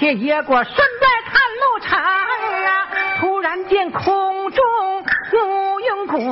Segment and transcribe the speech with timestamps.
[0.00, 2.86] 这野果顺带看路程啊
[3.18, 4.64] 突然间空中
[5.32, 6.24] 乌云滚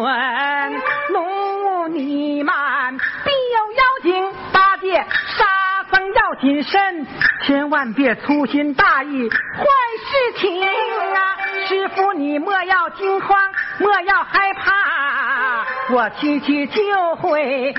[1.11, 5.05] 浓雾弥漫必有妖精八戒
[5.37, 7.07] 沙僧要谨慎
[7.45, 9.65] 千万别粗心大意坏
[9.99, 11.37] 事情啊
[11.67, 13.37] 师傅你莫要惊慌
[13.79, 17.75] 莫要害怕我去去就回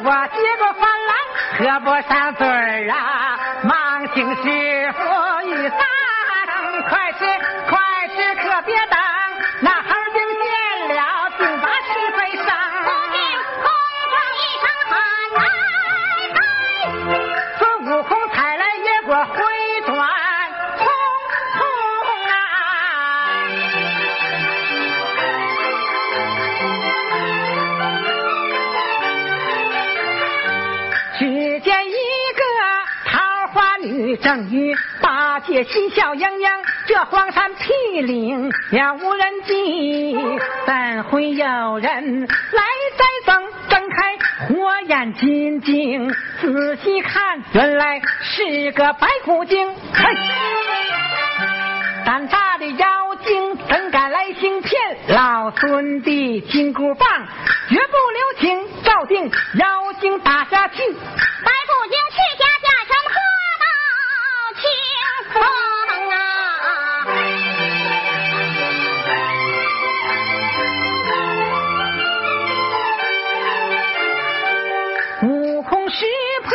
[0.00, 1.10] 我接过饭篮
[1.58, 2.94] 喝不上嘴儿啊，
[3.64, 5.00] 忙请师傅
[5.48, 5.78] 雨伞，
[6.88, 7.18] 快吃
[7.68, 7.78] 快
[8.14, 8.98] 吃可别等，
[34.22, 36.48] 正与八戒嬉笑盈盈，
[36.86, 40.16] 这荒山僻岭也无人迹，
[40.66, 42.62] 怎会有人来
[42.96, 43.42] 栽赃？
[43.68, 49.68] 睁开火眼金睛，仔细看，原来是个白骨精。
[49.92, 50.04] 嘿，
[52.04, 52.86] 胆大的妖
[53.24, 54.96] 精怎敢来行骗？
[55.08, 57.08] 老孙的金箍棒
[57.68, 60.82] 绝不留情，照定妖精打下去。
[60.92, 62.44] 白骨精去家
[65.38, 65.44] 家
[65.86, 66.18] 成喝到清风啊！
[75.22, 76.06] 悟空识
[76.44, 76.50] 破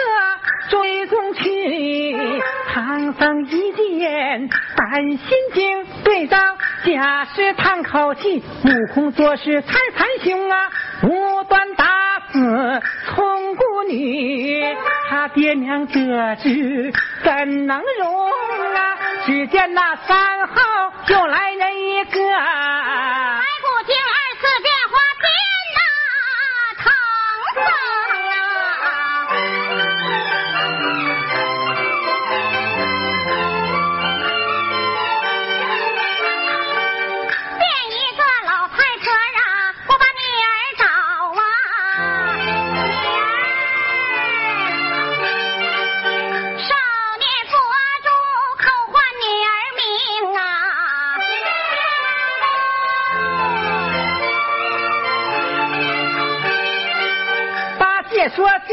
[0.69, 2.41] 追踪去，
[2.73, 5.19] 唐僧一见胆心
[5.53, 6.37] 惊，对照
[6.85, 10.69] 假师叹口气，悟空做事太残凶啊，
[11.03, 11.85] 无端打
[12.31, 14.75] 死聪姑女，
[15.09, 16.91] 他爹娘得知
[17.23, 18.33] 怎能容？
[19.25, 20.53] 只见那山后
[21.07, 23.32] 又来人一个。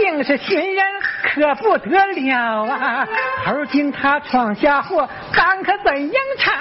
[0.00, 0.85] 竟是寻人，
[1.23, 3.07] 可不得了啊！
[3.45, 6.52] 头经他闯下祸，咱可怎应承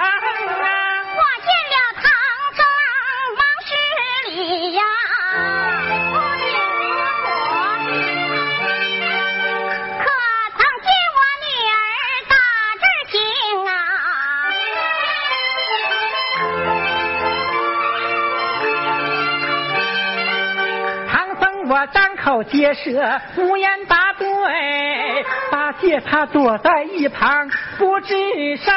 [21.88, 24.28] 张口结舌，无言答对。
[25.52, 28.16] 八戒他躲在一旁，不知
[28.58, 28.74] 声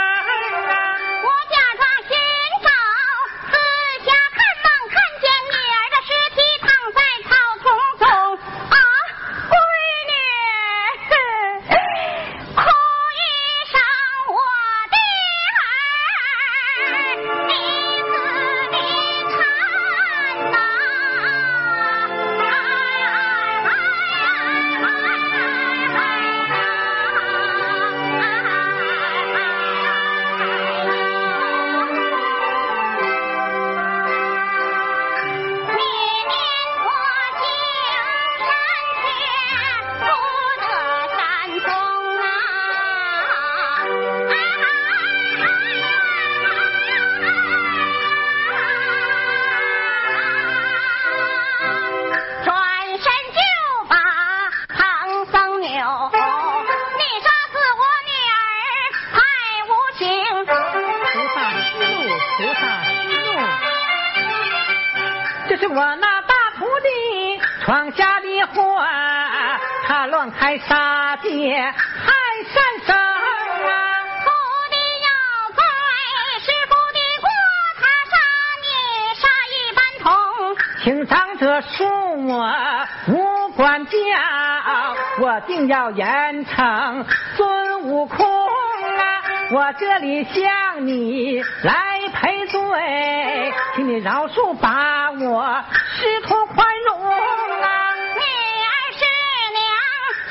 [85.32, 89.22] 我定要严惩孙悟空啊！
[89.50, 95.64] 我这里向你来赔罪，请你饶恕把我
[95.94, 97.94] 师徒宽容啊！
[98.14, 98.20] 女
[98.60, 99.06] 儿师
[99.54, 99.64] 娘，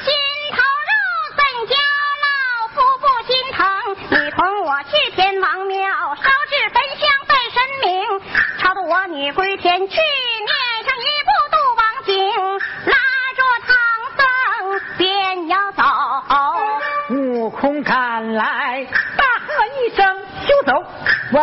[0.04, 0.14] 心
[0.52, 0.94] 头肉
[1.36, 1.74] 怎叫
[2.22, 3.66] 老夫不心疼？
[4.24, 7.90] 你同我去天王庙，烧纸焚香拜神明，
[8.60, 9.96] 超度我女归天去，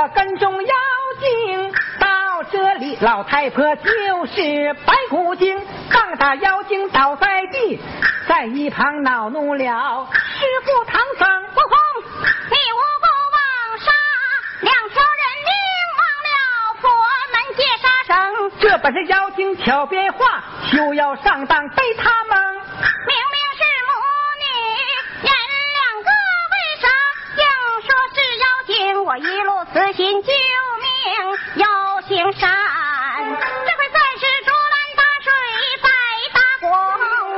[0.01, 0.75] 我跟踪妖
[1.19, 7.81] 精到这里，老太婆就是白骨精，棒打妖精倒在地，
[8.29, 11.29] 在一旁恼怒了师傅唐僧。
[11.43, 11.77] 悟空，
[12.49, 13.91] 你无不枉杀
[14.61, 15.51] 两条人命，
[15.99, 16.89] 忘了佛
[17.33, 18.53] 门戒杀生。
[18.61, 22.55] 这本是妖精巧变化，休要上当被他蒙。
[22.55, 23.38] 明明
[29.71, 30.89] 慈心救命
[31.57, 32.51] 要行善，
[33.67, 35.31] 这回算是竹篮打水
[35.83, 35.89] 白
[36.33, 36.67] 打工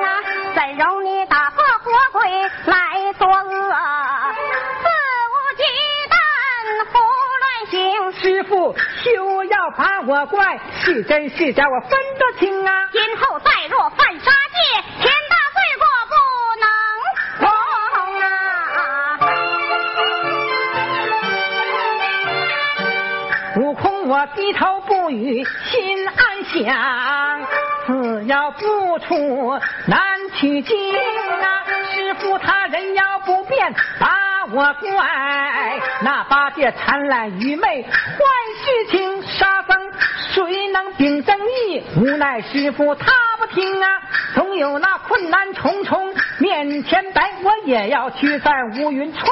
[0.01, 0.07] 啊！
[0.55, 2.21] 怎容你打破活鬼
[2.67, 3.73] 来作恶？
[4.81, 4.87] 肆
[5.27, 5.63] 无忌
[6.09, 6.15] 惮
[6.93, 6.95] 胡
[7.41, 12.89] 乱行，师傅休要把我怪，是真是假我分得清啊。
[12.93, 14.85] 今后再若犯杀戒，
[24.21, 27.41] 我低头不语，心暗想，
[27.87, 29.99] 只要不出难
[30.37, 31.65] 取经啊！
[31.91, 38.19] 师傅他人妖不变，把我怪，那八戒贪婪愚昧，坏
[38.63, 39.91] 事情沙僧，
[40.35, 41.83] 谁能秉正义？
[41.97, 44.03] 无奈师傅他不听啊！
[44.35, 48.53] 总有那困难重重面前摆，我也要驱散
[48.83, 49.31] 乌云出妖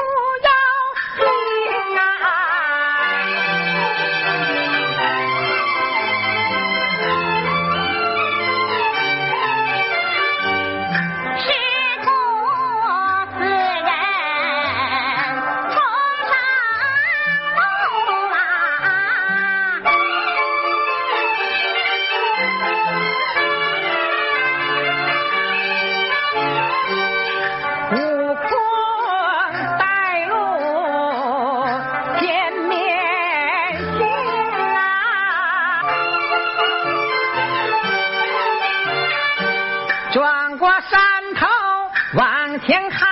[42.69, 43.09] 往前看，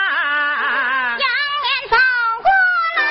[1.18, 1.26] 迎
[1.64, 1.96] 面走
[2.44, 2.48] 过
[2.96, 3.02] 来，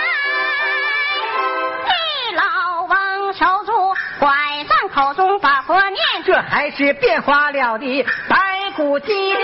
[1.91, 1.91] 一
[2.37, 2.95] 老翁
[3.35, 3.73] 手住
[4.21, 4.31] 拐
[4.69, 5.99] 杖，口中把佛念。
[6.25, 9.35] 这还是变化了的白骨精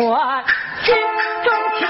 [0.00, 0.18] 我
[0.82, 0.94] 心
[1.44, 1.84] 中起，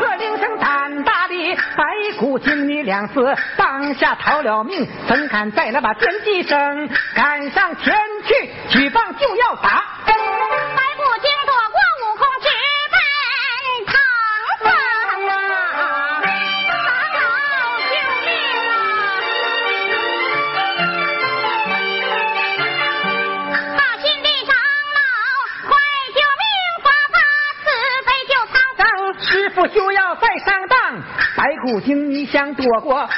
[0.00, 1.84] 喝令声胆大的白
[2.18, 6.88] 骨精，你两次当下逃了命，怎敢再来把天地生？
[7.14, 7.94] 赶上前
[8.26, 9.84] 去，举棒就要打。
[31.64, 33.08] 不听你想躲过，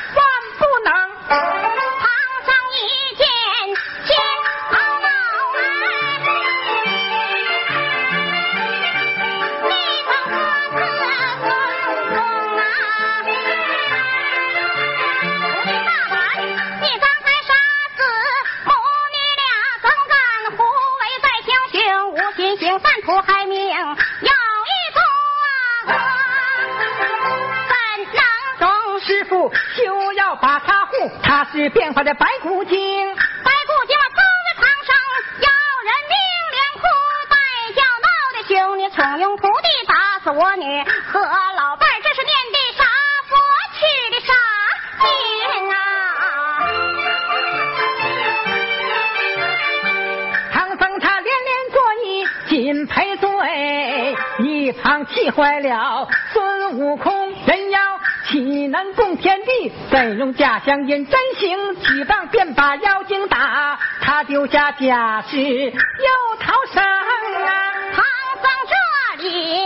[29.06, 30.92] 师傅休要把他护，
[31.22, 33.14] 他是变化的白骨精。
[33.14, 34.92] 白骨精啊，偷了唐僧，
[35.42, 35.48] 要
[35.84, 36.16] 人命，
[36.50, 36.82] 连哭
[37.30, 37.36] 带
[37.76, 42.82] 叫，闹的兄弟怂恿徒弟打死我女和老伴儿，这是念的啥
[43.28, 43.36] 佛
[43.78, 43.78] 取
[44.10, 44.32] 的啥
[45.00, 45.06] 经
[45.70, 45.74] 啊？
[50.52, 56.08] 唐僧他连连作揖，紧赔罪，一旁气坏了
[58.84, 59.72] 能共天地？
[59.90, 61.76] 怎容假相因真行？
[61.80, 67.50] 举棒便把妖精打，他丢下家事又逃生啊！
[67.94, 68.04] 唐
[68.42, 69.65] 僧这里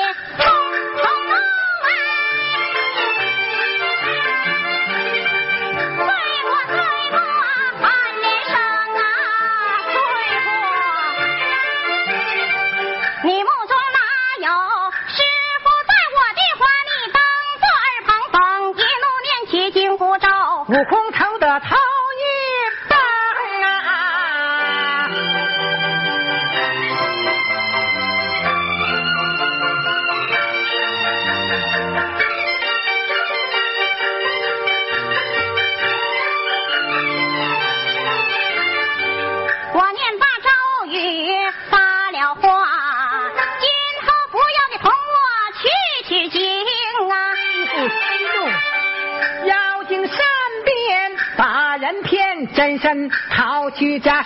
[53.80, 54.19] 逃去家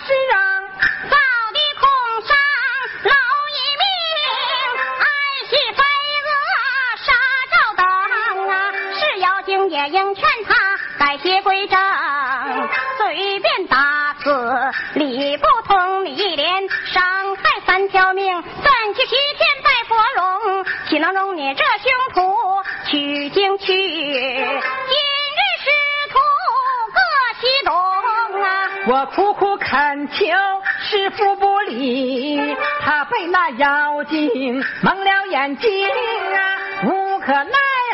[34.04, 36.38] 惊蒙了眼睛啊，
[36.84, 37.50] 无可奈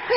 [0.09, 0.15] 何，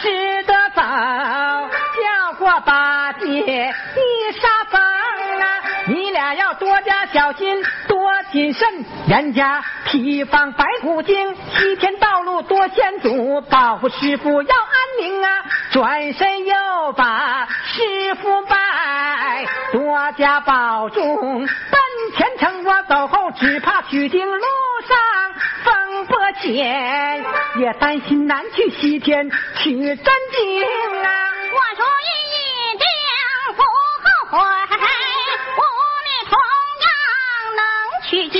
[0.00, 3.26] 只得走，叫过八戒。
[3.26, 21.46] 一沙僧啊，你俩要多加小心，多谨慎，人家提防白骨精，西天道路多险阻，保护师傅要安宁啊，转身又把师傅拜，多加保重，
[22.18, 24.44] 前程我走后，只怕取经路
[24.88, 24.98] 上
[25.62, 27.24] 风波险，
[27.60, 30.64] 也担心难去西天取真经
[31.04, 31.08] 啊。
[31.52, 32.84] 我主意一定
[33.54, 33.68] 不后
[34.32, 34.36] 悔，
[35.58, 35.62] 我
[36.02, 36.34] 们同
[36.82, 36.88] 样
[37.56, 37.62] 能
[38.10, 38.36] 取经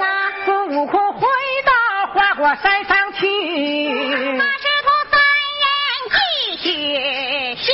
[0.00, 0.06] 啊！
[0.44, 1.26] 孙悟空回
[1.66, 1.72] 到
[2.14, 3.26] 花果山上去
[4.36, 5.18] 那，师徒三
[5.60, 5.66] 人
[6.14, 6.16] 继
[6.58, 6.64] 续
[7.56, 7.72] 西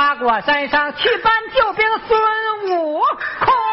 [0.00, 2.18] 花果山上去搬救兵孙
[2.70, 3.69] 悟空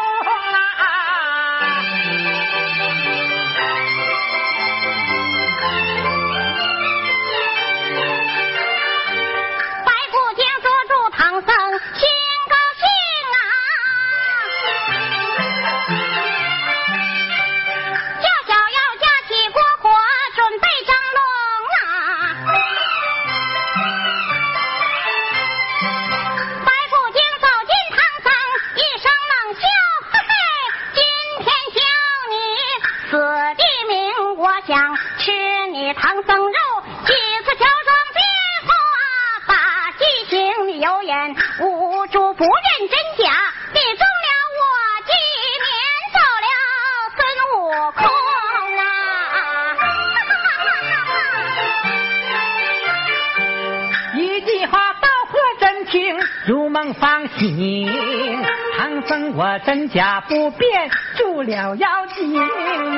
[57.58, 58.44] 方醒。
[58.76, 62.38] 唐僧我真假不辨，住了妖精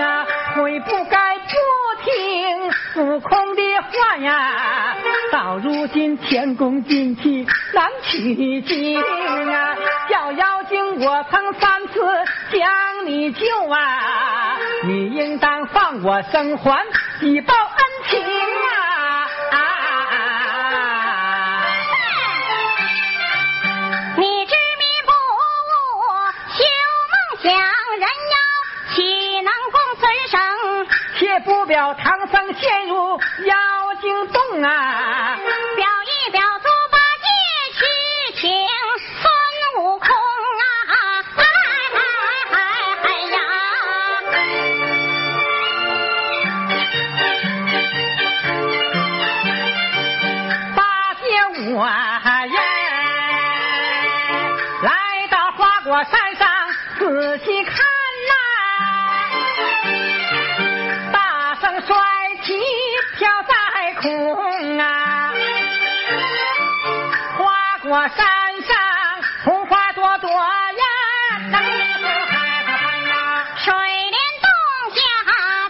[0.00, 1.50] 啊，悔不该不
[2.04, 4.94] 听悟空的话呀。
[5.32, 9.74] 到如今前功尽弃，难取经啊！
[10.10, 12.00] 小妖精，我曾三次
[12.52, 16.84] 将你救啊，你应当放我生还，
[17.22, 17.54] 以报
[31.20, 33.56] 也不表唐僧陷入妖
[34.00, 35.38] 精洞啊，
[35.76, 35.86] 表
[36.26, 37.26] 一表猪八戒
[37.74, 37.80] 去
[38.40, 38.50] 请
[39.20, 39.30] 孙
[39.84, 40.64] 悟空啊，
[41.36, 41.44] 哎
[41.94, 41.98] 哎
[42.50, 42.56] 哎
[43.02, 43.38] 哎呀！
[50.74, 50.78] 八
[51.14, 51.24] 戒
[51.74, 52.58] 我呀，
[54.82, 54.88] 来
[55.30, 56.48] 到花果山上
[56.98, 57.74] 仔细看
[67.90, 68.16] 我山
[68.62, 68.76] 上
[69.42, 70.38] 红花朵朵呀，
[73.56, 74.48] 水帘洞
[74.94, 75.00] 下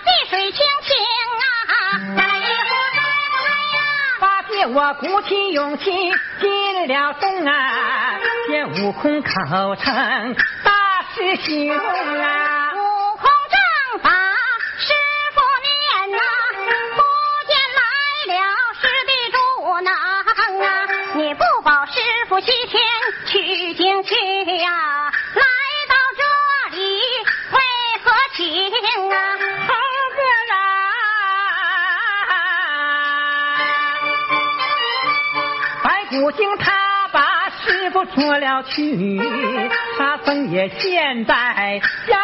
[0.04, 0.94] 碧水清清
[1.40, 3.80] 啊，来一壶来不来呀？
[4.20, 5.90] 八戒我鼓起勇气
[6.38, 8.18] 进了洞啊，
[8.50, 12.49] 见悟空口称大师兄啊。
[22.40, 22.82] 西天
[23.26, 24.14] 取经去
[24.56, 25.42] 呀、来
[25.88, 26.22] 到这
[26.76, 26.80] 里
[27.52, 27.58] 为
[28.02, 28.40] 何情
[29.10, 29.14] 啊？
[29.68, 29.74] 猴
[30.16, 30.18] 哥
[30.54, 30.56] 啊，
[35.84, 39.20] 白骨精她把师傅捉了去，
[39.98, 42.18] 沙僧也现在家，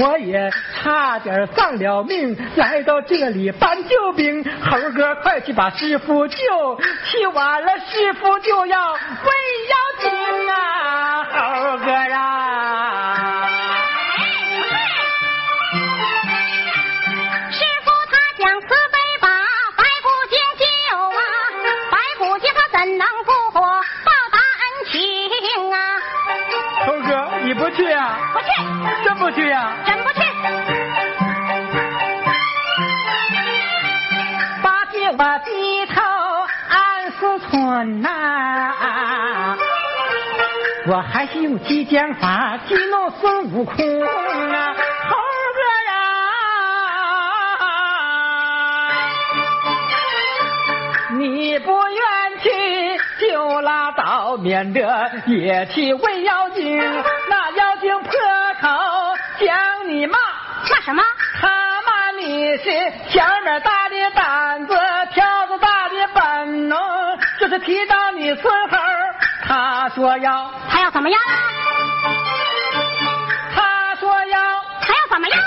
[0.00, 4.42] 我也差点丧了命，来到这里搬救兵。
[4.62, 6.36] 猴哥，快去把师傅救，
[7.04, 9.76] 去晚了师傅就要为妖
[41.40, 44.74] 用激将法激怒孙悟空啊，
[45.08, 45.16] 猴
[45.56, 45.94] 哥呀！
[51.16, 56.78] 你不愿去就拉倒，免得也去为妖精，
[57.28, 58.10] 那妖精破
[58.60, 58.68] 口
[59.38, 60.18] 将你骂。
[60.18, 61.02] 骂什么？
[61.40, 61.48] 他
[61.82, 62.70] 骂你是
[63.08, 64.74] 小儿大的胆子，
[65.12, 66.78] 挑子大的本能，
[67.40, 68.76] 就是提到你孙猴，
[69.50, 71.20] 他说要，他要怎么样？
[73.52, 74.38] 他说要
[74.80, 75.40] 他要怎么样？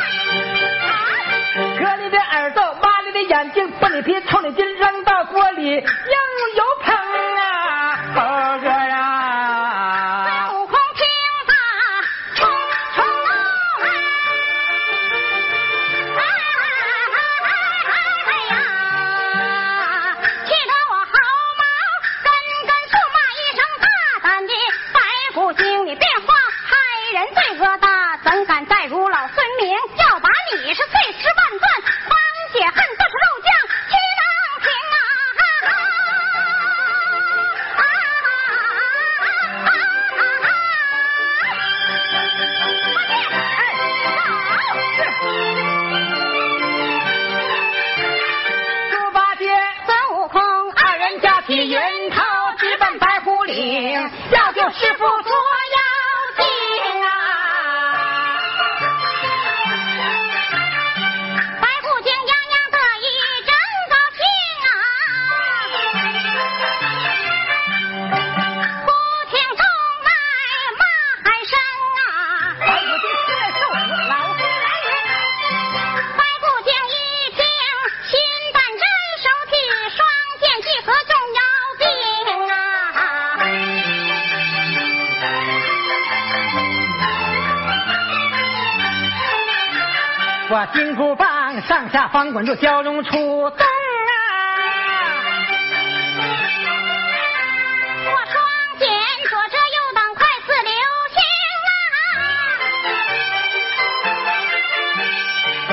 [1.79, 6.93] 割你的耳朵，挖你的眼睛，剥你皮，抽你筋，扔到锅里，硬油烹
[90.67, 93.65] 金箍棒上下翻滚着，蛟龙出洞啊！
[98.05, 98.35] 我双
[98.79, 98.87] 剑
[99.29, 100.71] 左遮右挡，快似流
[101.13, 101.17] 星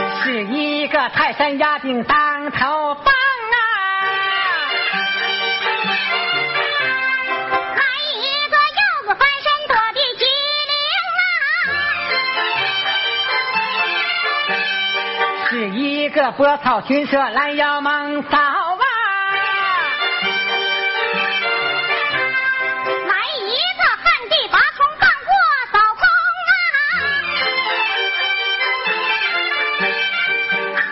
[0.03, 0.24] 啊！
[0.24, 2.94] 是一个泰山压顶当头
[16.22, 18.85] 这波涛取蛇来呀猛扫啊
[23.09, 25.33] 来一个旱地拔葱放过
[25.72, 26.04] 扫风
[26.44, 26.76] 啊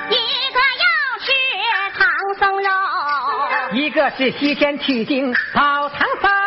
[0.08, 0.16] 一
[0.54, 0.88] 个要
[1.20, 1.28] 吃
[1.98, 2.00] 唐
[2.38, 2.70] 僧肉。
[3.74, 6.38] 一个是西天取经老唐僧啊。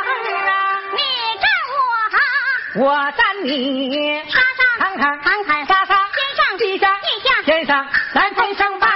[0.96, 1.00] 你
[1.40, 1.46] 站
[2.80, 7.01] 我我站你沙沙坎坎坎坎沙沙天上地下
[7.42, 8.88] 地下天上咱天上拜，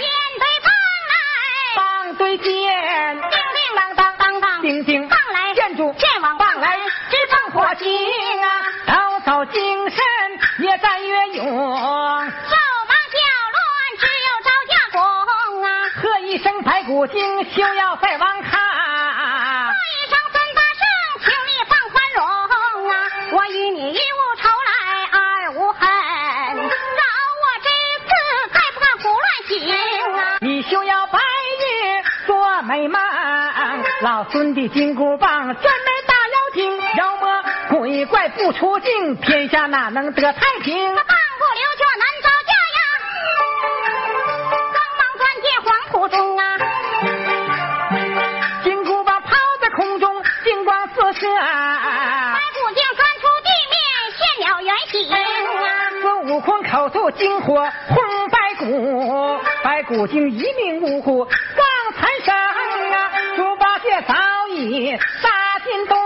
[0.00, 0.72] 肩对棒
[1.10, 1.76] 来。
[1.76, 2.50] 棒对剑，
[3.20, 5.08] 叮叮当当当当，叮叮。
[5.08, 5.54] 棒来。
[5.54, 6.78] 建筑剑往棒来。
[7.10, 8.48] 直奔火星啊！
[8.86, 8.92] 抖
[9.24, 9.98] 擞精神。
[10.58, 12.30] 越战越勇，手忙
[13.12, 13.18] 脚
[13.52, 13.62] 乱，
[13.98, 15.02] 只有招架功
[15.62, 15.68] 啊！
[15.96, 18.42] 喝一声白骨精，休要再忘
[34.04, 35.56] 老孙的金箍棒专门
[36.06, 40.94] 打妖精，妖魔鬼怪不出境，天下哪能得太平？
[40.94, 41.06] 棒
[41.38, 42.78] 不留脚难招架呀！
[44.50, 44.60] 慌
[44.98, 46.42] 忙钻进黄土中啊！
[48.62, 49.30] 金箍棒抛
[49.62, 51.26] 在空中，金光四射。
[51.26, 53.74] 白骨精钻出地面，
[54.18, 55.16] 现了原形啊！
[56.02, 57.96] 孙悟空口吐金火轰
[58.28, 61.32] 白骨，白骨精一命呜呼刚
[61.96, 62.43] 才生啊！
[62.43, 62.43] 猪八戒
[64.02, 64.14] 早
[64.48, 65.96] 已杀进洞。